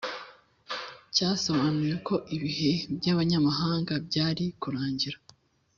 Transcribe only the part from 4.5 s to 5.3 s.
kurangira